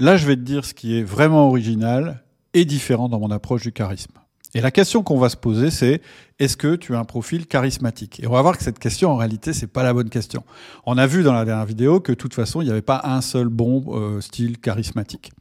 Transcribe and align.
Là, 0.00 0.16
je 0.16 0.26
vais 0.26 0.36
te 0.36 0.42
dire 0.42 0.64
ce 0.64 0.74
qui 0.74 0.96
est 0.96 1.02
vraiment 1.02 1.48
original 1.48 2.22
et 2.54 2.64
différent 2.64 3.08
dans 3.08 3.18
mon 3.18 3.32
approche 3.32 3.62
du 3.62 3.72
charisme. 3.72 4.12
Et 4.54 4.60
la 4.60 4.70
question 4.70 5.02
qu'on 5.02 5.18
va 5.18 5.28
se 5.28 5.36
poser, 5.36 5.70
c'est 5.70 6.00
est-ce 6.38 6.56
que 6.56 6.76
tu 6.76 6.94
as 6.94 7.00
un 7.00 7.04
profil 7.04 7.48
charismatique? 7.48 8.20
Et 8.20 8.28
on 8.28 8.30
va 8.30 8.40
voir 8.40 8.56
que 8.56 8.62
cette 8.62 8.78
question, 8.78 9.10
en 9.10 9.16
réalité, 9.16 9.52
c'est 9.52 9.66
pas 9.66 9.82
la 9.82 9.92
bonne 9.92 10.08
question. 10.08 10.44
On 10.86 10.98
a 10.98 11.06
vu 11.08 11.24
dans 11.24 11.32
la 11.32 11.44
dernière 11.44 11.66
vidéo 11.66 11.98
que 11.98 12.12
de 12.12 12.16
toute 12.16 12.32
façon, 12.32 12.62
il 12.62 12.66
n'y 12.66 12.70
avait 12.70 12.80
pas 12.80 13.00
un 13.04 13.20
seul 13.20 13.48
bon 13.48 13.84
euh, 13.88 14.20
style 14.20 14.58
charismatique. 14.58 15.32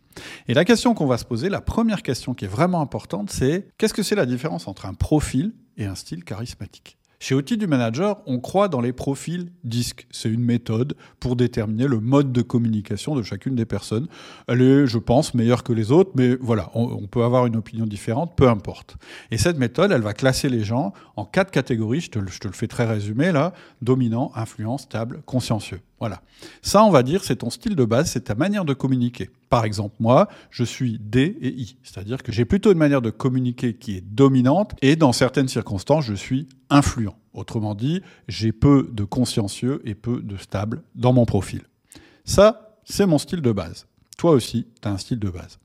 Et 0.48 0.56
la 0.56 0.66
question 0.66 0.96
qu'on 0.96 1.06
va 1.06 1.20
se 1.20 1.26
poser, 1.26 1.50
la 1.50 1.62
première 1.62 2.02
question 2.02 2.34
qui 2.34 2.46
est 2.46 2.50
vraiment 2.50 2.82
importante, 2.82 3.30
c'est 3.30 3.68
qu'est-ce 3.78 3.94
que 3.94 4.02
c'est 4.02 4.16
la 4.16 4.26
différence 4.26 4.68
entre 4.68 4.88
un 4.88 4.96
profil 4.96 5.54
et 5.78 5.86
un 5.86 5.94
style 5.94 6.24
charismatique? 6.24 6.98
Chez 7.20 7.34
Outil 7.34 7.58
du 7.58 7.66
Manager, 7.66 8.22
on 8.28 8.40
croit 8.40 8.68
dans 8.68 8.80
les 8.80 8.94
profils 8.94 9.52
disques. 9.64 10.06
C'est 10.12 10.30
une 10.30 10.44
méthode 10.44 10.96
pour 11.20 11.36
déterminer 11.36 11.88
le 11.88 12.00
mode 12.00 12.32
de 12.32 12.44
communication 12.44 13.16
de 13.16 13.24
chacune 13.24 13.56
des 13.56 13.66
personnes. 13.66 14.08
Elle 14.48 14.62
est, 14.62 14.86
je 14.86 15.00
pense, 15.00 15.34
meilleure 15.34 15.64
que 15.64 15.74
les 15.74 15.92
autres, 15.92 16.12
mais 16.16 16.36
voilà, 16.36 16.70
on, 16.76 17.08
peut 17.08 17.24
avoir 17.24 17.48
une 17.48 17.56
opinion 17.56 17.88
différente, 17.88 18.36
peu 18.36 18.48
importe. 18.48 18.98
Et 19.32 19.38
cette 19.38 19.58
méthode, 19.58 19.92
elle 19.92 20.02
va 20.02 20.14
classer 20.14 20.48
les 20.48 20.64
gens 20.64 20.94
en 21.16 21.26
quatre 21.26 21.50
catégories, 21.50 22.02
je 22.02 22.12
te, 22.12 22.20
je 22.30 22.40
te 22.40 22.48
le 22.48 22.54
fais 22.54 22.68
très 22.68 22.86
résumé 22.86 23.32
là, 23.32 23.54
dominant, 23.82 24.32
influent, 24.36 24.78
stable, 24.78 25.22
consciencieux. 25.26 25.80
Voilà. 26.00 26.22
Ça, 26.62 26.84
on 26.84 26.92
va 26.92 27.02
dire, 27.02 27.24
c'est 27.24 27.38
ton 27.38 27.50
style 27.50 27.76
de 27.76 27.86
base, 27.86 28.12
c'est 28.12 28.26
ta 28.26 28.36
manière 28.36 28.66
de 28.66 28.74
communiquer. 28.74 29.30
Par 29.50 29.66
exemple, 29.66 29.96
moi, 30.00 30.28
je 30.52 30.64
suis 30.64 31.00
D 31.00 31.38
et 31.42 31.50
I, 31.50 31.78
c'est-à-dire 31.82 32.22
que 32.22 32.32
j'ai 32.32 32.46
plutôt 32.46 32.72
une 32.72 32.78
manière 32.78 33.02
de 33.02 33.10
communiquer 33.10 33.74
qui 33.74 33.98
est 33.98 34.02
dominante 34.02 34.76
et 34.82 34.96
dans 34.96 35.12
certaines 35.12 35.48
circonstances, 35.48 36.06
je 36.06 36.14
suis 36.14 36.48
influent. 36.70 37.18
Autrement 37.34 37.76
dit, 37.76 38.02
j'ai 38.28 38.52
peu 38.52 38.90
de 38.92 39.04
consciencieux 39.04 39.82
et 39.86 39.96
peu 39.96 40.22
de 40.22 40.38
stable 40.38 40.84
dans 40.96 41.14
mon 41.14 41.26
profil. 41.26 41.62
Ça, 42.26 42.80
c'est 42.84 43.06
mon 43.06 43.18
style 43.18 43.42
de 43.42 43.52
base. 43.52 43.88
Toi 44.18 44.32
aussi, 44.32 44.68
tu 44.82 44.88
as 44.88 44.92
un 44.92 44.98
style 44.98 45.20
de 45.20 45.30
base. 45.30 45.60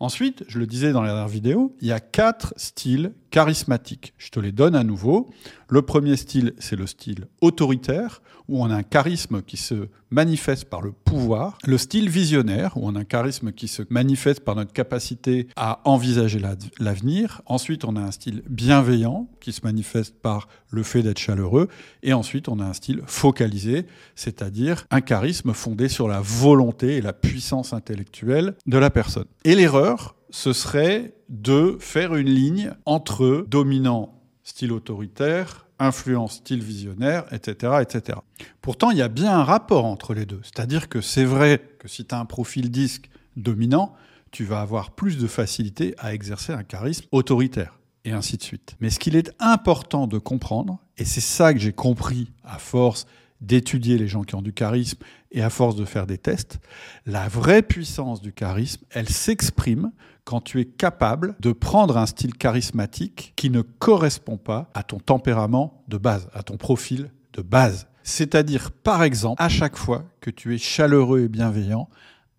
Ensuite, 0.00 0.44
je 0.48 0.58
le 0.58 0.66
disais 0.66 0.92
dans 0.92 1.02
la 1.02 1.08
dernière 1.08 1.28
vidéo, 1.28 1.76
il 1.80 1.88
y 1.88 1.92
a 1.92 2.00
quatre 2.00 2.54
styles 2.56 3.12
charismatiques. 3.30 4.14
Je 4.18 4.30
te 4.30 4.40
les 4.40 4.52
donne 4.52 4.74
à 4.74 4.84
nouveau. 4.84 5.30
Le 5.68 5.82
premier 5.82 6.16
style, 6.16 6.54
c'est 6.58 6.76
le 6.76 6.86
style 6.86 7.26
autoritaire, 7.40 8.22
où 8.48 8.62
on 8.62 8.70
a 8.70 8.74
un 8.74 8.82
charisme 8.82 9.42
qui 9.42 9.56
se 9.56 9.88
manifeste 10.10 10.66
par 10.66 10.82
le 10.82 10.92
pouvoir. 10.92 11.58
Le 11.64 11.78
style 11.78 12.08
visionnaire, 12.08 12.76
où 12.76 12.86
on 12.86 12.94
a 12.94 13.00
un 13.00 13.04
charisme 13.04 13.52
qui 13.52 13.68
se 13.68 13.82
manifeste 13.90 14.40
par 14.40 14.54
notre 14.54 14.72
capacité 14.72 15.48
à 15.56 15.80
envisager 15.84 16.40
l'avenir. 16.78 17.42
Ensuite, 17.46 17.84
on 17.84 17.96
a 17.96 18.00
un 18.00 18.10
style 18.10 18.42
bienveillant, 18.48 19.28
qui 19.40 19.52
se 19.52 19.60
manifeste 19.64 20.14
par 20.20 20.48
le 20.70 20.82
fait 20.82 21.02
d'être 21.02 21.18
chaleureux. 21.18 21.68
Et 22.02 22.12
ensuite, 22.12 22.48
on 22.48 22.60
a 22.60 22.64
un 22.64 22.72
style 22.72 23.02
focalisé, 23.06 23.86
c'est-à-dire 24.14 24.86
un 24.90 25.00
charisme 25.00 25.52
fondé 25.52 25.88
sur 25.88 26.08
la 26.08 26.20
volonté 26.20 26.96
et 26.96 27.00
la 27.00 27.12
puissance 27.12 27.72
intellectuelle 27.72 28.54
de 28.66 28.78
la 28.78 28.90
personne. 28.90 29.26
Et 29.44 29.54
l'erreur, 29.54 30.16
ce 30.30 30.52
serait 30.52 31.14
de 31.28 31.76
faire 31.80 32.14
une 32.14 32.28
ligne 32.28 32.72
entre 32.84 33.46
dominant, 33.48 34.15
style 34.46 34.70
autoritaire, 34.72 35.66
influence, 35.80 36.36
style 36.36 36.62
visionnaire, 36.62 37.24
etc., 37.32 37.78
etc. 37.82 38.20
Pourtant, 38.62 38.92
il 38.92 38.96
y 38.96 39.02
a 39.02 39.08
bien 39.08 39.36
un 39.36 39.42
rapport 39.42 39.84
entre 39.84 40.14
les 40.14 40.24
deux. 40.24 40.40
C'est-à-dire 40.44 40.88
que 40.88 41.00
c'est 41.00 41.24
vrai 41.24 41.60
que 41.80 41.88
si 41.88 42.04
tu 42.06 42.14
as 42.14 42.20
un 42.20 42.24
profil 42.24 42.70
disque 42.70 43.10
dominant, 43.36 43.92
tu 44.30 44.44
vas 44.44 44.60
avoir 44.60 44.92
plus 44.92 45.18
de 45.18 45.26
facilité 45.26 45.94
à 45.98 46.14
exercer 46.14 46.52
un 46.52 46.62
charisme 46.62 47.06
autoritaire, 47.10 47.80
et 48.04 48.12
ainsi 48.12 48.36
de 48.36 48.42
suite. 48.42 48.76
Mais 48.80 48.90
ce 48.90 49.00
qu'il 49.00 49.16
est 49.16 49.32
important 49.40 50.06
de 50.06 50.18
comprendre, 50.18 50.78
et 50.96 51.04
c'est 51.04 51.20
ça 51.20 51.52
que 51.52 51.58
j'ai 51.58 51.72
compris 51.72 52.30
à 52.44 52.58
force 52.58 53.06
d'étudier 53.40 53.98
les 53.98 54.08
gens 54.08 54.22
qui 54.22 54.34
ont 54.34 54.42
du 54.42 54.52
charisme 54.52 54.98
et 55.30 55.42
à 55.42 55.50
force 55.50 55.76
de 55.76 55.84
faire 55.84 56.06
des 56.06 56.18
tests, 56.18 56.58
la 57.04 57.28
vraie 57.28 57.62
puissance 57.62 58.20
du 58.20 58.32
charisme, 58.32 58.84
elle 58.90 59.08
s'exprime 59.08 59.92
quand 60.24 60.40
tu 60.40 60.60
es 60.60 60.64
capable 60.64 61.36
de 61.40 61.52
prendre 61.52 61.96
un 61.96 62.06
style 62.06 62.34
charismatique 62.34 63.32
qui 63.36 63.50
ne 63.50 63.62
correspond 63.62 64.36
pas 64.36 64.70
à 64.74 64.82
ton 64.82 64.98
tempérament 64.98 65.84
de 65.88 65.98
base, 65.98 66.28
à 66.34 66.42
ton 66.42 66.56
profil 66.56 67.10
de 67.32 67.42
base. 67.42 67.86
C'est-à-dire, 68.02 68.70
par 68.72 69.02
exemple, 69.02 69.42
à 69.42 69.48
chaque 69.48 69.76
fois 69.76 70.04
que 70.20 70.30
tu 70.30 70.54
es 70.54 70.58
chaleureux 70.58 71.20
et 71.20 71.28
bienveillant, 71.28 71.88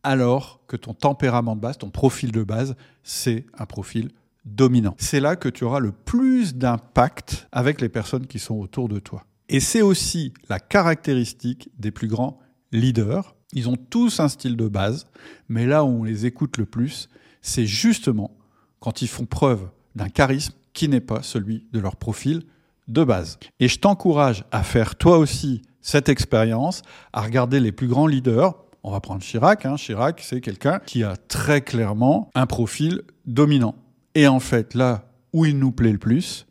alors 0.04 0.62
que 0.68 0.78
ton 0.78 0.94
tempérament 0.94 1.56
de 1.56 1.62
base, 1.62 1.78
ton 1.78 1.90
profil 1.90 2.32
de 2.32 2.44
base, 2.44 2.76
c'est 3.04 3.46
un 3.58 3.66
profil 3.66 4.10
dominant. 4.46 4.96
C'est 4.98 5.20
là 5.20 5.36
que 5.36 5.50
tu 5.50 5.64
auras 5.64 5.80
le 5.80 5.92
plus 5.92 6.56
d'impact 6.56 7.48
avec 7.52 7.82
les 7.82 7.90
personnes 7.90 8.28
qui 8.28 8.40
sont 8.40 8.56
autour 8.56 8.88
de 8.88 9.00
toi. 9.00 9.26
Et 9.50 9.60
c'est 9.60 9.82
aussi 9.82 10.34
la 10.50 10.60
caractéristique 10.60 11.70
des 11.78 11.92
plus 11.92 12.08
grands 12.08 12.40
leaders. 12.72 13.36
Ils 13.54 13.70
ont 13.70 13.78
tous 13.78 14.20
un 14.20 14.28
style 14.28 14.58
de 14.58 14.68
base, 14.68 15.08
mais 15.48 15.66
là 15.66 15.84
où 15.84 15.88
on 15.88 16.04
les 16.04 16.26
écoute 16.26 16.58
le 16.58 16.66
plus, 16.66 17.10
c'est 17.42 17.66
justement 17.66 18.36
quand 18.80 19.02
ils 19.02 19.08
font 19.08 19.26
preuve 19.26 19.70
d'un 19.96 20.10
charisme 20.10 20.54
qui 20.74 20.90
n'est 20.90 21.02
pas 21.02 21.24
celui 21.24 21.66
de 21.72 21.80
leur 21.80 21.96
profil 21.96 22.44
de 22.88 23.04
base. 23.04 23.40
Et 23.60 23.68
je 23.68 23.80
t'encourage 23.80 24.44
à 24.52 24.64
faire 24.64 24.96
toi 24.96 25.18
aussi 25.18 25.62
cette 25.82 26.10
expérience, 26.10 26.82
à 27.14 27.22
regarder 27.22 27.60
les 27.60 27.72
plus 27.72 27.88
grands 27.88 28.08
leaders. 28.08 28.56
On 28.84 28.92
va 28.92 29.00
prendre 29.00 29.22
Chirac. 29.22 29.66
Hein. 29.66 29.76
Chirac, 29.76 30.22
c'est 30.22 30.42
quelqu'un 30.42 30.80
qui 30.86 31.04
a 31.04 31.16
très 31.16 31.62
clairement 31.62 32.30
un 32.36 32.46
profil 32.46 33.02
dominant. 33.26 33.76
Et 34.14 34.28
en 34.28 34.40
fait, 34.40 34.74
là 34.74 35.10
où 35.34 35.46
il 35.46 35.58
nous 35.58 35.72
plaît 35.72 35.92
le 35.92 35.98
plus, 35.98 36.47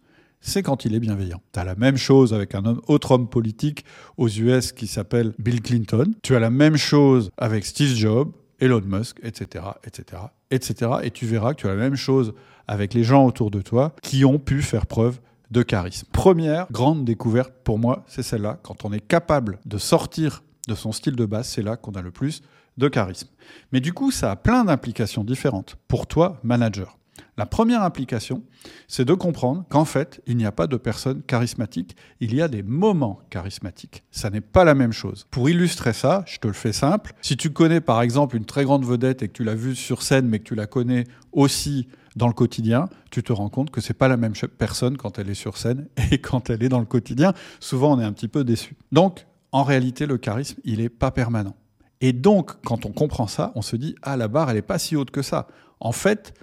c'est 0.47 0.62
quand 0.62 0.84
il 0.84 0.95
est 0.95 1.01
bienveillant. 1.01 1.43
Tu 1.53 1.59
as 1.59 1.65
la 1.65 1.75
même 1.75 1.97
chose 1.97 2.33
avec 2.33 2.55
un 2.55 2.65
autre 2.87 3.11
homme 3.11 3.29
politique 3.29 3.84
aux 4.17 4.29
US 4.29 4.73
qui 4.73 4.87
s'appelle 4.87 5.34
Bill 5.39 5.61
Clinton. 5.61 6.12
Tu 6.23 6.37
as 6.37 6.41
la 6.41 6.51
même 6.51 6.77
chose 6.77 7.31
avec 7.37 7.67
Steve 7.67 7.95
Jobs, 7.95 8.31
Elon 8.61 8.83
Musk, 8.87 9.19
etc., 9.23 9.65
etc., 9.84 10.23
etc. 10.51 10.91
Et 11.03 11.11
tu 11.11 11.27
verras 11.27 11.55
que 11.55 11.61
tu 11.61 11.67
as 11.67 11.71
la 11.71 11.77
même 11.77 11.97
chose 11.97 12.33
avec 12.69 12.95
les 12.95 13.03
gens 13.03 13.27
autour 13.27 13.51
de 13.51 13.61
toi 13.61 13.95
qui 14.03 14.25
ont 14.25 14.39
pu 14.39 14.62
faire 14.62 14.87
preuve 14.87 15.21
de 15.51 15.62
charisme. 15.62 16.07
Première 16.12 16.67
grande 16.71 17.05
découverte 17.05 17.53
pour 17.65 17.78
moi, 17.78 18.05
c'est 18.07 18.23
celle-là. 18.23 18.59
Quand 18.63 18.84
on 18.84 18.93
est 18.93 19.07
capable 19.07 19.59
de 19.67 19.78
sortir 19.78 20.43
de 20.69 20.75
son 20.75 20.93
style 20.93 21.17
de 21.17 21.27
base, 21.27 21.49
c'est 21.49 21.63
là 21.63 21.77
qu'on 21.77 21.93
a 21.93 22.03
le 22.03 22.11
plus 22.11 22.43
de 22.78 22.89
charisme. 22.89 23.28
Mais 23.73 23.81
du 23.81 23.93
coup, 23.93 24.11
ça 24.11 24.31
a 24.31 24.37
plein 24.37 24.65
d'implications 24.65 25.25
différentes 25.25 25.77
pour 25.89 26.07
toi, 26.07 26.41
manager. 26.43 26.99
La 27.37 27.47
première 27.47 27.82
implication, 27.82 28.43
c'est 28.88 29.04
de 29.04 29.15
comprendre 29.15 29.65
qu'en 29.69 29.84
fait, 29.84 30.21
il 30.27 30.37
n'y 30.37 30.47
a 30.47 30.53
pas 30.53 30.66
de 30.66 30.77
personnes 30.77 31.22
charismatiques, 31.22 31.97
il 32.21 32.34
y 32.34 32.43
a 32.43 32.49
des 32.49 32.62
moments 32.62 33.21
charismatiques. 33.31 34.04
Ça 34.10 34.31
n'est 34.31 34.41
pas 34.41 34.65
la 34.65 34.75
même 34.75 34.93
chose. 34.93 35.27
Pour 35.31 35.50
illustrer 35.50 35.93
ça, 35.93 36.25
je 36.27 36.38
te 36.38 36.47
le 36.47 36.54
fais 36.54 36.72
simple. 36.72 37.15
Si 37.22 37.37
tu 37.37 37.50
connais 37.50 37.81
par 37.81 38.03
exemple 38.03 38.37
une 38.37 38.44
très 38.44 38.65
grande 38.65 38.84
vedette 38.84 39.22
et 39.22 39.28
que 39.28 39.32
tu 39.32 39.44
l'as 39.44 39.54
vue 39.54 39.75
sur 39.75 40.03
scène, 40.03 40.28
mais 40.28 40.38
que 40.38 40.44
tu 40.44 40.54
la 40.54 40.66
connais 40.66 41.04
aussi 41.32 41.88
dans 42.16 42.28
le 42.28 42.32
quotidien, 42.32 42.88
tu 43.10 43.22
te 43.22 43.33
rends 43.33 43.50
compte 43.50 43.71
que 43.71 43.81
c'est 43.81 43.94
pas 43.94 44.09
la 44.09 44.16
même 44.16 44.33
personne 44.59 44.97
quand 44.97 45.19
elle 45.19 45.28
est 45.28 45.34
sur 45.34 45.59
scène 45.59 45.87
et 46.10 46.19
quand 46.19 46.50
elle 46.50 46.62
est 46.62 46.69
dans 46.69 46.81
le 46.81 46.87
quotidien. 46.87 47.34
Souvent, 47.60 47.97
on 47.97 48.00
est 48.00 48.04
un 48.04 48.12
petit 48.12 48.28
peu 48.28 48.44
déçu. 48.44 48.77
Donc, 48.93 49.27
en 49.53 49.62
réalité, 49.62 50.06
le 50.06 50.19
charisme, 50.19 50.59
il 50.65 50.78
n'est 50.78 50.88
pas 50.88 51.10
permanent. 51.10 51.54
Et 52.00 52.12
donc, 52.12 52.60
quand 52.62 52.84
on 52.84 52.93
comprend 52.93 53.27
ça, 53.27 53.53
on 53.54 53.62
se 53.62 53.77
dit 53.77 53.94
ah 54.03 54.16
la 54.16 54.28
barre, 54.28 54.50
elle 54.50 54.56
n'est 54.56 54.62
pas 54.62 54.78
si 54.78 54.97
haute 54.97 55.10
que 55.10 55.22
ça. 55.22 55.47
En 55.81 55.93
fait, 55.93 56.34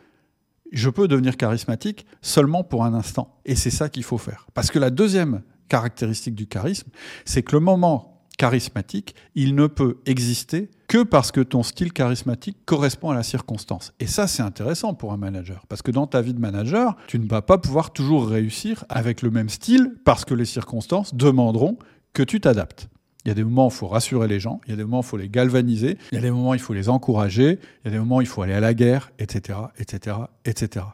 je 0.73 0.89
peux 0.89 1.07
devenir 1.07 1.37
charismatique 1.37 2.05
seulement 2.21 2.63
pour 2.63 2.83
un 2.83 2.93
instant. 2.93 3.39
Et 3.45 3.55
c'est 3.55 3.69
ça 3.69 3.89
qu'il 3.89 4.03
faut 4.03 4.17
faire. 4.17 4.47
Parce 4.53 4.71
que 4.71 4.79
la 4.79 4.89
deuxième 4.89 5.41
caractéristique 5.69 6.35
du 6.35 6.47
charisme, 6.47 6.89
c'est 7.25 7.43
que 7.43 7.55
le 7.55 7.59
moment 7.59 8.13
charismatique, 8.37 9.15
il 9.35 9.55
ne 9.55 9.67
peut 9.67 9.97
exister 10.05 10.69
que 10.87 11.03
parce 11.03 11.31
que 11.31 11.41
ton 11.41 11.63
style 11.63 11.93
charismatique 11.93 12.57
correspond 12.65 13.11
à 13.11 13.15
la 13.15 13.23
circonstance. 13.23 13.93
Et 13.99 14.07
ça, 14.07 14.27
c'est 14.27 14.41
intéressant 14.41 14.93
pour 14.93 15.13
un 15.13 15.17
manager. 15.17 15.65
Parce 15.69 15.81
que 15.81 15.91
dans 15.91 16.07
ta 16.07 16.21
vie 16.21 16.33
de 16.33 16.39
manager, 16.39 16.95
tu 17.07 17.19
ne 17.19 17.27
vas 17.27 17.41
pas 17.41 17.57
pouvoir 17.57 17.93
toujours 17.93 18.27
réussir 18.27 18.85
avec 18.89 19.21
le 19.21 19.29
même 19.29 19.49
style 19.49 19.93
parce 20.03 20.25
que 20.25 20.33
les 20.33 20.45
circonstances 20.45 21.13
demanderont 21.15 21.77
que 22.13 22.23
tu 22.23 22.39
t'adaptes. 22.39 22.89
Il 23.25 23.29
y 23.29 23.31
a 23.31 23.35
des 23.35 23.43
moments 23.43 23.67
où 23.67 23.69
il 23.69 23.73
faut 23.73 23.87
rassurer 23.87 24.27
les 24.27 24.39
gens, 24.39 24.59
il 24.65 24.71
y 24.71 24.73
a 24.73 24.77
des 24.77 24.83
moments 24.83 24.99
où 24.99 25.01
il 25.01 25.07
faut 25.07 25.17
les 25.17 25.29
galvaniser, 25.29 25.97
il 26.11 26.15
y 26.15 26.17
a 26.17 26.21
des 26.21 26.31
moments 26.31 26.51
où 26.51 26.55
il 26.55 26.59
faut 26.59 26.73
les 26.73 26.89
encourager, 26.89 27.59
il 27.83 27.85
y 27.85 27.87
a 27.87 27.91
des 27.91 27.99
moments 27.99 28.17
où 28.17 28.21
il 28.21 28.27
faut 28.27 28.41
aller 28.41 28.53
à 28.53 28.59
la 28.59 28.73
guerre, 28.73 29.11
etc., 29.19 29.59
etc., 29.79 30.17
etc. 30.45 30.85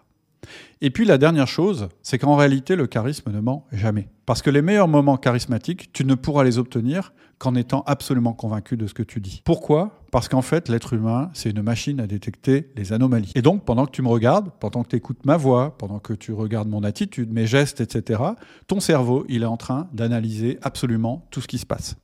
Et 0.81 0.89
puis 0.89 1.05
la 1.05 1.17
dernière 1.17 1.47
chose, 1.47 1.89
c'est 2.01 2.17
qu'en 2.17 2.35
réalité, 2.35 2.75
le 2.75 2.87
charisme 2.87 3.31
ne 3.31 3.39
ment 3.39 3.65
jamais. 3.71 4.07
Parce 4.25 4.41
que 4.41 4.49
les 4.49 4.61
meilleurs 4.61 4.87
moments 4.87 5.17
charismatiques, 5.17 5.91
tu 5.93 6.05
ne 6.05 6.15
pourras 6.15 6.43
les 6.43 6.57
obtenir 6.57 7.13
qu'en 7.39 7.55
étant 7.55 7.83
absolument 7.87 8.33
convaincu 8.33 8.77
de 8.77 8.85
ce 8.85 8.93
que 8.93 9.01
tu 9.01 9.21
dis. 9.21 9.41
Pourquoi? 9.45 10.03
Parce 10.11 10.27
qu'en 10.27 10.41
fait, 10.41 10.69
l'être 10.69 10.93
humain, 10.93 11.31
c'est 11.33 11.49
une 11.49 11.61
machine 11.61 11.99
à 11.99 12.07
détecter 12.07 12.69
les 12.75 12.93
anomalies. 12.93 13.31
Et 13.35 13.41
donc, 13.41 13.63
pendant 13.63 13.85
que 13.85 13.91
tu 13.91 14.01
me 14.01 14.09
regardes, 14.09 14.51
pendant 14.59 14.83
que 14.83 14.89
tu 14.89 14.95
écoutes 14.97 15.25
ma 15.25 15.37
voix, 15.37 15.77
pendant 15.77 15.99
que 15.99 16.13
tu 16.13 16.33
regardes 16.33 16.67
mon 16.67 16.83
attitude, 16.83 17.31
mes 17.31 17.47
gestes, 17.47 17.81
etc., 17.81 18.21
ton 18.67 18.79
cerveau, 18.79 19.25
il 19.29 19.43
est 19.43 19.47
en 19.47 19.57
train 19.57 19.87
d'analyser 19.93 20.59
absolument 20.61 21.25
tout 21.31 21.41
ce 21.41 21.47
qui 21.47 21.57
se 21.57 21.65
passe. 21.65 21.95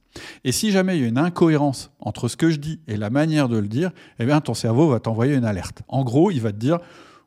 Et 0.46 0.54
si 0.54 0.72
jamais 0.72 0.98
il 0.98 1.02
y 1.02 1.06
a 1.06 1.08
une 1.08 1.18
incohérence 1.18 1.92
entre 2.00 2.30
ce 2.30 2.38
que 2.38 2.50
je 2.50 2.58
dis 2.58 2.80
et 2.88 2.96
la 2.96 3.10
manière 3.10 3.50
de 3.50 3.58
le 3.58 3.68
dire, 3.68 3.92
eh 4.20 4.26
bien 4.26 4.40
ton 4.40 4.54
cerveau 4.54 4.88
va 4.88 5.00
t'envoyer 5.02 5.36
une 5.36 5.46
alerte. 5.46 5.82
En 5.90 6.04
gros, 6.04 6.32
il 6.32 6.42
va 6.42 6.54
te 6.54 6.58
dire 6.58 6.80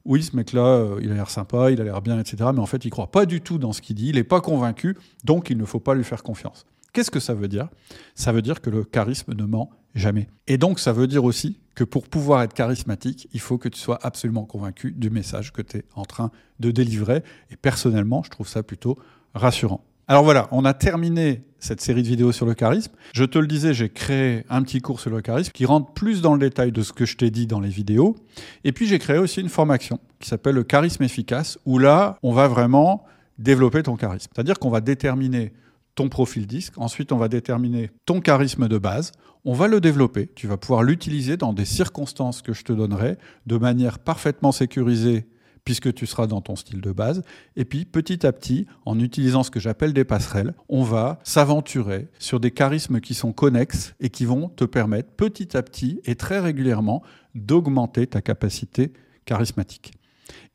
oui, 0.09 0.23
ce 0.23 0.35
mec-là, 0.35 0.63
euh, 0.63 1.01
il 1.03 1.13
a 1.13 1.15
l'air 1.15 1.29
sympa, 1.29 1.71
il 1.71 1.81
a 1.81 1.85
l'air 1.85 2.01
bien, 2.01 2.19
etc. 2.19 2.51
Mais 2.53 2.61
en 2.61 2.67
fait, 2.67 2.85
il 2.85 2.91
croit 2.91 3.11
pas 3.11 3.27
du 3.27 3.43
tout 3.43 3.59
dans 3.59 3.73
ce 3.73 3.83
qu'il 3.83 3.95
dit, 3.95 4.09
il 4.09 4.17
n'est 4.17 4.25
pas 4.25 4.41
convaincu, 4.41 4.97
donc 5.23 5.51
il 5.51 5.59
ne 5.59 5.67
faut 5.67 5.81
pas 5.81 5.95
lui 5.95 6.03
faire 6.03 6.23
confiance. 6.23 6.65
Qu'est-ce 6.95 7.11
que 7.11 7.21
ça 7.21 7.35
veut 7.35 7.47
dire? 7.47 7.69
Ça 8.15 8.33
veut 8.33 8.41
dire 8.41 8.63
que 8.63 8.71
le 8.71 8.83
charisme 8.83 9.35
ne 9.35 9.45
ment 9.45 9.71
Jamais. 9.95 10.29
Et 10.47 10.59
donc, 10.59 10.81
ça 10.81 10.93
veut 10.93 11.07
dire 11.07 11.25
aussi 11.25 11.59
que 11.75 11.83
pour 11.83 12.09
pouvoir 12.09 12.43
être 12.43 12.55
charismatique, 12.55 13.29
il 13.33 13.41
faut 13.41 13.59
que 13.59 13.69
tu 13.69 13.79
sois 13.79 13.99
absolument 14.03 14.45
convaincu 14.45 14.93
du 14.93 15.11
message 15.11 15.53
que 15.53 15.63
tu 15.63 15.79
es 15.79 15.85
en 15.95 16.05
train 16.05 16.31
de 16.61 16.71
délivrer. 16.71 17.23
Et 17.51 17.57
personnellement, 17.57 18.23
je 18.23 18.31
trouve 18.31 18.47
ça 18.47 18.63
plutôt 18.63 18.99
rassurant. 19.35 19.85
Alors 20.07 20.25
voilà, 20.25 20.49
on 20.53 20.65
a 20.65 20.73
terminé 20.73 21.45
cette 21.59 21.81
série 21.81 22.03
de 22.03 22.09
vidéos 22.09 22.33
sur 22.33 22.47
le 22.47 22.55
charisme. 22.55 22.93
Je 23.13 23.25
te 23.25 23.39
le 23.39 23.47
disais, 23.47 23.75
j'ai 23.75 23.89
créé 23.89 24.45
un 24.49 24.63
petit 24.63 24.81
cours 24.81 25.01
sur 25.01 25.11
le 25.11 25.21
charisme 25.21 25.53
qui 25.53 25.67
rentre 25.67 25.93
plus 25.93 26.23
dans 26.23 26.35
le 26.35 26.41
détail 26.41 26.73
de 26.73 26.83
ce 26.83 26.93
que 26.93 27.05
je 27.05 27.17
t'ai 27.17 27.31
dit 27.31 27.47
dans 27.47 27.61
les 27.61 27.69
vidéos. 27.69 28.17
Et 28.65 28.73
puis 28.73 28.87
j'ai 28.87 28.99
créé 28.99 29.19
aussi 29.19 29.41
une 29.41 29.49
formation 29.49 30.01
qui 30.21 30.29
s'appelle 30.29 30.55
le 30.55 30.65
charisme 30.65 31.03
efficace, 31.03 31.59
où 31.67 31.79
là, 31.79 32.19
on 32.23 32.33
va 32.33 32.49
vraiment 32.49 33.05
développer 33.39 33.83
ton 33.83 33.97
charisme. 33.97 34.31
C'est-à-dire 34.35 34.59
qu'on 34.59 34.71
va 34.71 34.81
déterminer 34.81 35.53
ton 35.95 36.09
profil 36.09 36.47
disque, 36.47 36.75
ensuite 36.77 37.11
on 37.11 37.17
va 37.17 37.29
déterminer 37.29 37.91
ton 38.07 38.21
charisme 38.21 38.69
de 38.69 38.79
base, 38.79 39.13
on 39.45 39.53
va 39.53 39.67
le 39.67 39.81
développer, 39.81 40.31
tu 40.35 40.47
vas 40.47 40.57
pouvoir 40.57 40.83
l'utiliser 40.83 41.37
dans 41.37 41.53
des 41.53 41.65
circonstances 41.65 42.43
que 42.43 42.53
je 42.53 42.65
te 42.65 42.73
donnerai 42.73 43.17
de 43.47 43.57
manière 43.57 43.99
parfaitement 43.99 44.53
sécurisée 44.53 45.27
puisque 45.69 45.93
tu 45.93 46.07
seras 46.07 46.27
dans 46.27 46.41
ton 46.41 46.57
style 46.57 46.81
de 46.81 46.93
base. 46.93 47.23
Et 47.55 47.67
puis 47.67 47.85
petit 47.85 48.27
à 48.27 48.33
petit, 48.33 48.67
en 48.87 48.99
utilisant 48.99 49.43
ce 49.43 49.51
que 49.51 49.61
j'appelle 49.61 49.93
des 49.93 50.05
passerelles, 50.05 50.55
on 50.71 50.83
va 50.83 51.19
s'aventurer 51.25 52.09
sur 52.19 52.41
des 52.41 52.53
charismes 52.53 53.03
qui 53.03 53.13
sont 53.13 53.35
connexes 53.35 53.95
et 54.01 54.09
qui 54.09 54.25
vont 54.25 54.49
te 54.49 54.65
permettre 54.65 55.11
petit 55.11 55.59
à 55.59 55.63
petit 55.63 56.01
et 56.07 56.15
très 56.15 56.41
régulièrement 56.41 57.03
d'augmenter 57.35 58.07
ta 58.07 58.23
capacité 58.23 58.95
charismatique. 59.27 59.93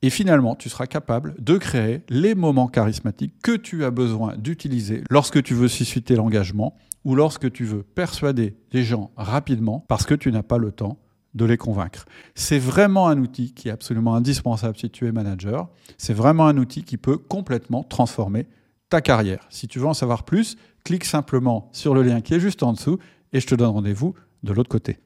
Et 0.01 0.09
finalement, 0.09 0.55
tu 0.55 0.67
seras 0.67 0.87
capable 0.87 1.35
de 1.37 1.59
créer 1.59 2.01
les 2.09 2.33
moments 2.33 2.67
charismatiques 2.67 3.35
que 3.43 3.55
tu 3.55 3.85
as 3.85 3.91
besoin 3.91 4.35
d'utiliser 4.35 5.03
lorsque 5.11 5.43
tu 5.43 5.53
veux 5.53 5.67
susciter 5.67 6.15
l'engagement 6.15 6.75
ou 7.05 7.13
lorsque 7.13 7.51
tu 7.51 7.65
veux 7.65 7.83
persuader 7.83 8.55
les 8.71 8.81
gens 8.81 9.11
rapidement 9.15 9.85
parce 9.87 10.07
que 10.07 10.15
tu 10.15 10.31
n'as 10.31 10.41
pas 10.41 10.57
le 10.57 10.71
temps 10.71 10.97
de 11.33 11.45
les 11.45 11.57
convaincre. 11.57 12.05
C'est 12.35 12.59
vraiment 12.59 13.07
un 13.07 13.17
outil 13.19 13.53
qui 13.53 13.69
est 13.69 13.71
absolument 13.71 14.15
indispensable 14.15 14.77
si 14.77 14.89
tu 14.89 15.07
es 15.07 15.11
manager. 15.11 15.69
C'est 15.97 16.13
vraiment 16.13 16.47
un 16.47 16.57
outil 16.57 16.83
qui 16.83 16.97
peut 16.97 17.17
complètement 17.17 17.83
transformer 17.83 18.47
ta 18.89 19.01
carrière. 19.01 19.45
Si 19.49 19.67
tu 19.67 19.79
veux 19.79 19.87
en 19.87 19.93
savoir 19.93 20.23
plus, 20.23 20.55
clique 20.83 21.05
simplement 21.05 21.69
sur 21.71 21.95
le 21.95 22.03
lien 22.03 22.21
qui 22.21 22.33
est 22.35 22.39
juste 22.39 22.63
en 22.63 22.73
dessous 22.73 22.99
et 23.31 23.39
je 23.39 23.47
te 23.47 23.55
donne 23.55 23.69
rendez-vous 23.69 24.13
de 24.43 24.53
l'autre 24.53 24.69
côté. 24.69 24.99